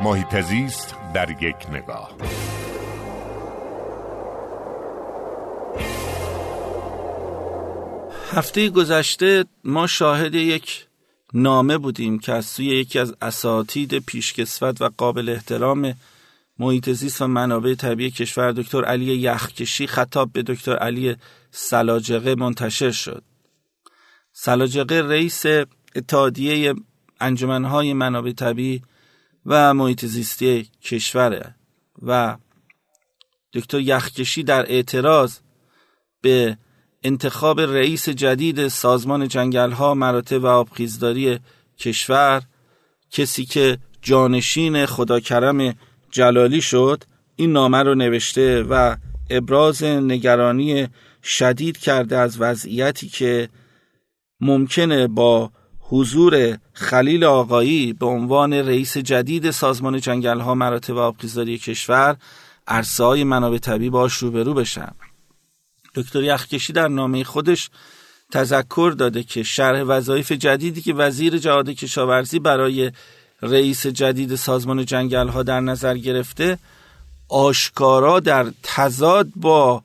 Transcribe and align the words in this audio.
محیط 0.00 0.40
زیست 0.40 0.94
در 1.14 1.30
یک 1.42 1.56
نگاه. 1.72 2.10
هفته 8.32 8.68
گذشته 8.68 9.44
ما 9.64 9.86
شاهد 9.86 10.34
یک 10.34 10.86
نامه 11.34 11.78
بودیم 11.78 12.18
که 12.18 12.32
از 12.32 12.46
سوی 12.46 12.66
یکی 12.66 12.98
از 12.98 13.14
اساتید 13.22 13.98
پیشکسوت 13.98 14.82
و 14.82 14.90
قابل 14.96 15.28
احترام 15.28 15.94
محیط 16.58 16.90
زیست 16.90 17.22
و 17.22 17.26
منابع 17.26 17.74
طبیعی 17.74 18.10
کشور 18.10 18.52
دکتر 18.52 18.84
علی 18.84 19.04
یخکشی 19.04 19.86
خطاب 19.86 20.32
به 20.32 20.42
دکتر 20.42 20.76
علی 20.76 21.16
سلاجقه 21.50 22.34
منتشر 22.34 22.90
شد. 22.90 23.22
سلاجقه 24.32 25.00
رئیس 25.00 25.46
اتحادیه 25.96 26.74
انجمنهای 27.20 27.92
منابع 27.92 28.32
طبیعی 28.32 28.82
و 29.48 29.74
محیط 29.74 30.04
زیستی 30.04 30.68
کشوره 30.82 31.54
و 32.02 32.36
دکتر 33.52 33.80
یخکشی 33.80 34.42
در 34.42 34.72
اعتراض 34.72 35.38
به 36.22 36.58
انتخاب 37.02 37.60
رئیس 37.60 38.08
جدید 38.08 38.68
سازمان 38.68 39.28
جنگل 39.28 39.70
ها 39.70 39.94
مراتب 39.94 40.42
و 40.42 40.46
آبخیزداری 40.46 41.38
کشور 41.78 42.42
کسی 43.10 43.44
که 43.44 43.78
جانشین 44.02 44.86
خداکرم 44.86 45.74
جلالی 46.10 46.60
شد 46.60 47.04
این 47.36 47.52
نامه 47.52 47.82
رو 47.82 47.94
نوشته 47.94 48.62
و 48.62 48.96
ابراز 49.30 49.82
نگرانی 49.82 50.88
شدید 51.22 51.78
کرده 51.78 52.16
از 52.16 52.40
وضعیتی 52.40 53.08
که 53.08 53.48
ممکنه 54.40 55.06
با 55.06 55.50
حضور 55.90 56.58
خلیل 56.72 57.24
آقایی 57.24 57.92
به 57.92 58.06
عنوان 58.06 58.52
رئیس 58.52 58.98
جدید 58.98 59.50
سازمان 59.50 60.00
جنگل 60.00 60.40
ها 60.40 60.54
مراتب 60.54 60.96
آبخیزداری 60.96 61.58
کشور 61.58 62.16
عرصه 62.66 63.04
های 63.04 63.24
منابع 63.24 63.58
طبیعی 63.58 63.90
باش 63.90 64.12
روبرو 64.14 64.54
بشن. 64.54 64.90
دکتر 65.94 66.22
یخکشی 66.22 66.72
در 66.72 66.88
نامه 66.88 67.24
خودش 67.24 67.70
تذکر 68.32 68.94
داده 68.98 69.22
که 69.22 69.42
شرح 69.42 69.82
وظایف 69.82 70.32
جدیدی 70.32 70.82
که 70.82 70.94
وزیر 70.94 71.38
جهاد 71.38 71.70
کشاورزی 71.70 72.38
برای 72.38 72.92
رئیس 73.42 73.86
جدید 73.86 74.34
سازمان 74.34 74.84
جنگل 74.84 75.28
ها 75.28 75.42
در 75.42 75.60
نظر 75.60 75.96
گرفته 75.96 76.58
آشکارا 77.28 78.20
در 78.20 78.46
تضاد 78.62 79.28
با 79.36 79.82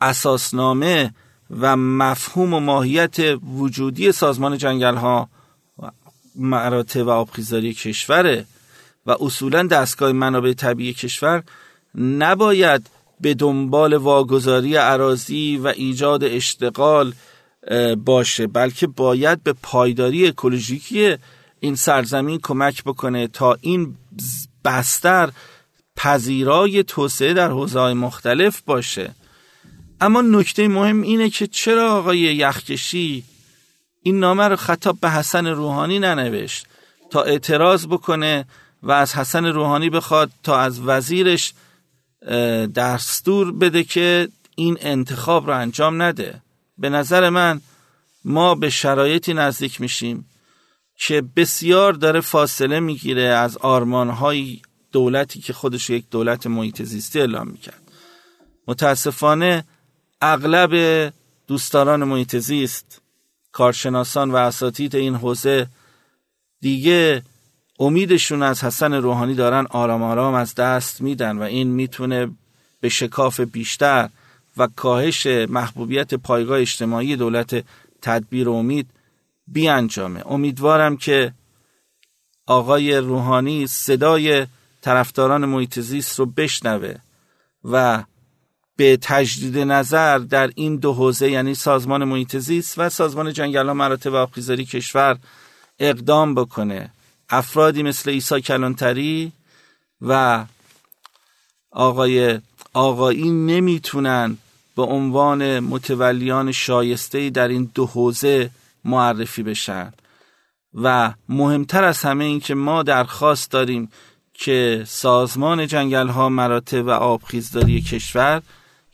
اساسنامه 0.00 1.14
و 1.60 1.76
مفهوم 1.76 2.54
و 2.54 2.60
ماهیت 2.60 3.16
وجودی 3.56 4.12
سازمان 4.12 4.58
جنگل 4.58 4.94
ها 4.94 5.28
مراتب 6.36 7.06
و 7.06 7.10
آبخیزداری 7.10 7.74
کشوره 7.74 8.44
و 9.06 9.16
اصولا 9.20 9.62
دستگاه 9.62 10.12
منابع 10.12 10.52
طبیعی 10.52 10.92
کشور 10.92 11.42
نباید 11.94 12.86
به 13.20 13.34
دنبال 13.34 13.94
واگذاری 13.94 14.76
عراضی 14.76 15.56
و 15.56 15.66
ایجاد 15.66 16.24
اشتغال 16.24 17.14
باشه 18.04 18.46
بلکه 18.46 18.86
باید 18.86 19.42
به 19.42 19.52
پایداری 19.52 20.26
اکولوژیکی 20.26 21.16
این 21.60 21.74
سرزمین 21.74 22.38
کمک 22.42 22.84
بکنه 22.84 23.26
تا 23.26 23.58
این 23.60 23.96
بستر 24.64 25.30
پذیرای 25.96 26.82
توسعه 26.82 27.34
در 27.34 27.48
حوزه 27.48 27.92
مختلف 27.92 28.62
باشه. 28.66 29.14
اما 30.00 30.22
نکته 30.22 30.68
مهم 30.68 31.02
اینه 31.02 31.30
که 31.30 31.46
چرا 31.46 31.92
آقای 31.92 32.18
یخکشی 32.18 33.24
این 34.02 34.18
نامه 34.20 34.48
رو 34.48 34.56
خطاب 34.56 35.00
به 35.00 35.10
حسن 35.10 35.46
روحانی 35.46 35.98
ننوشت 35.98 36.66
تا 37.10 37.22
اعتراض 37.22 37.86
بکنه 37.86 38.44
و 38.82 38.92
از 38.92 39.14
حسن 39.14 39.44
روحانی 39.46 39.90
بخواد 39.90 40.30
تا 40.42 40.58
از 40.58 40.80
وزیرش 40.80 41.54
دستور 42.74 43.52
بده 43.52 43.84
که 43.84 44.28
این 44.56 44.78
انتخاب 44.80 45.46
رو 45.46 45.56
انجام 45.56 46.02
نده. 46.02 46.42
به 46.78 46.88
نظر 46.88 47.28
من 47.28 47.60
ما 48.24 48.54
به 48.54 48.70
شرایطی 48.70 49.34
نزدیک 49.34 49.80
میشیم 49.80 50.26
که 50.98 51.22
بسیار 51.36 51.92
داره 51.92 52.20
فاصله 52.20 52.80
می‌گیره 52.80 53.22
از 53.22 53.56
آرمانهای 53.56 54.60
دولتی 54.92 55.40
که 55.40 55.52
خودش 55.52 55.90
یک 55.90 56.04
دولت 56.10 56.46
محیط 56.46 56.82
زیستی 56.82 57.20
اعلام 57.20 57.48
می‌کرد. 57.48 57.82
متاسفانه 58.68 59.64
اغلب 60.20 61.12
دوستداران 61.46 62.04
محیط 62.04 62.36
زیست 62.36 63.02
کارشناسان 63.52 64.30
و 64.30 64.36
اساتید 64.36 64.96
این 64.96 65.14
حوزه 65.14 65.66
دیگه 66.60 67.22
امیدشون 67.78 68.42
از 68.42 68.64
حسن 68.64 68.94
روحانی 68.94 69.34
دارن 69.34 69.66
آرام 69.70 70.02
آرام 70.02 70.34
از 70.34 70.54
دست 70.54 71.00
میدن 71.00 71.38
و 71.38 71.42
این 71.42 71.68
می‌تونه 71.68 72.30
به 72.80 72.88
شکاف 72.88 73.40
بیشتر 73.40 74.08
و 74.56 74.68
کاهش 74.76 75.26
محبوبیت 75.26 76.14
پایگاه 76.14 76.60
اجتماعی 76.60 77.16
دولت 77.16 77.64
تدبیر 78.02 78.48
و 78.48 78.52
امید 78.52 78.86
بیانجامه. 79.46 80.22
امیدوارم 80.26 80.96
که 80.96 81.32
آقای 82.46 82.96
روحانی 82.96 83.66
صدای 83.66 84.46
طرفداران 84.80 85.44
محیط 85.44 85.80
زیست 85.80 86.18
رو 86.18 86.26
بشنوه 86.26 86.94
و 87.64 88.04
به 88.76 88.98
تجدید 89.02 89.58
نظر 89.58 90.18
در 90.18 90.50
این 90.54 90.76
دو 90.76 90.92
حوزه 90.92 91.30
یعنی 91.30 91.54
سازمان 91.54 92.04
محیط 92.04 92.36
زیست 92.36 92.74
و 92.78 92.88
سازمان 92.88 93.32
جنگل 93.32 93.72
مراتب 93.72 94.14
آبخیزداری 94.14 94.64
کشور 94.64 95.18
اقدام 95.78 96.34
بکنه. 96.34 96.90
افرادی 97.30 97.82
مثل 97.82 98.10
ایسا 98.10 98.40
کلانتری 98.40 99.32
و 100.00 100.44
آقای 101.70 102.40
آقایی 102.72 103.30
نمی‌تونن 103.30 104.38
به 104.76 104.82
عنوان 104.82 105.60
متولیان 105.60 106.52
شایسته 106.52 107.30
در 107.30 107.48
این 107.48 107.70
دو 107.74 107.86
حوزه 107.86 108.50
معرفی 108.84 109.42
بشن. 109.42 109.92
و 110.74 111.14
مهمتر 111.28 111.84
از 111.84 112.02
همه 112.02 112.24
این 112.24 112.40
که 112.40 112.54
ما 112.54 112.82
درخواست 112.82 113.50
داریم 113.50 113.88
که 114.34 114.84
سازمان 114.86 115.66
جنگل 115.66 116.08
ها 116.08 116.28
مراتب 116.28 116.86
و 116.86 116.90
آبخیزداری 116.90 117.80
کشور 117.80 118.42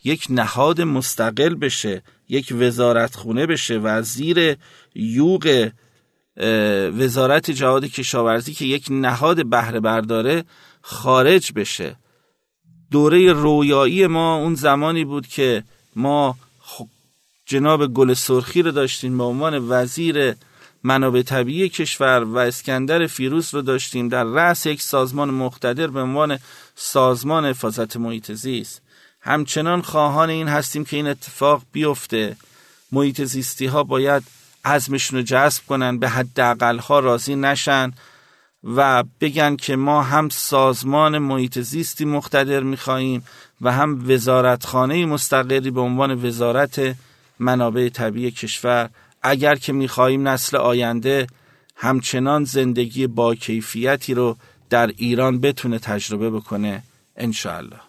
یک 0.03 0.27
نهاد 0.29 0.81
مستقل 0.81 1.55
بشه 1.55 2.03
یک 2.29 2.53
وزارتخونه 2.59 3.45
بشه 3.45 3.77
و 3.77 4.01
زیر 4.01 4.57
یوغ 4.95 5.69
وزارت 6.97 7.51
جهاد 7.51 7.85
کشاورزی 7.85 8.53
که 8.53 8.65
یک 8.65 8.87
نهاد 8.89 9.45
بهره 9.45 9.79
برداره 9.79 10.43
خارج 10.81 11.51
بشه. 11.55 11.95
دوره 12.91 13.33
رویایی 13.33 14.07
ما 14.07 14.35
اون 14.35 14.55
زمانی 14.55 15.05
بود 15.05 15.27
که 15.27 15.63
ما 15.95 16.37
جناب 17.45 17.93
گل 17.93 18.13
سرخی 18.13 18.61
رو 18.61 18.71
داشتیم 18.71 19.17
به 19.17 19.23
عنوان 19.23 19.69
وزیر 19.69 20.35
منابع 20.83 21.21
طبیعی 21.21 21.69
کشور 21.69 22.23
و 22.23 22.37
اسکندر 22.37 23.07
فیروز 23.07 23.53
رو 23.53 23.61
داشتیم 23.61 24.09
در 24.09 24.23
رأس 24.23 24.65
یک 24.65 24.81
سازمان 24.81 25.29
مقتدر 25.29 25.87
به 25.87 26.01
عنوان 26.01 26.39
سازمان 26.75 27.45
حفاظت 27.45 27.97
محیط 27.97 28.31
زیست. 28.31 28.81
همچنان 29.21 29.81
خواهان 29.81 30.29
این 30.29 30.47
هستیم 30.47 30.85
که 30.85 30.97
این 30.97 31.07
اتفاق 31.07 31.63
بیفته. 31.71 32.35
محیط 32.91 33.21
زیستی 33.23 33.65
ها 33.65 33.83
باید 33.83 34.23
عزمشون 34.65 35.19
رو 35.19 35.25
جذب 35.25 35.63
کنن 35.67 35.99
به 35.99 36.09
حداقل 36.09 36.77
ها 36.77 36.99
راضی 36.99 37.35
نشن 37.35 37.91
و 38.63 39.03
بگن 39.21 39.55
که 39.55 39.75
ما 39.75 40.03
هم 40.03 40.29
سازمان 40.29 41.17
محیط 41.17 41.59
زیستی 41.59 42.05
مقتدر 42.05 42.59
می‌خواهیم 42.59 43.23
و 43.61 43.71
هم 43.71 44.11
وزارتخانه 44.11 45.05
مستقری 45.05 45.71
به 45.71 45.81
عنوان 45.81 46.25
وزارت 46.25 46.95
منابع 47.39 47.89
طبیعی 47.89 48.31
کشور. 48.31 48.89
اگر 49.21 49.55
که 49.55 49.73
می‌خواهیم 49.73 50.27
نسل 50.27 50.57
آینده 50.57 51.27
همچنان 51.75 52.43
زندگی 52.43 53.07
با 53.07 53.35
کیفیتی 53.35 54.13
رو 54.13 54.37
در 54.69 54.87
ایران 54.87 55.39
بتونه 55.39 55.79
تجربه 55.79 56.29
بکنه 56.29 56.83
انشاءالله. 57.17 57.88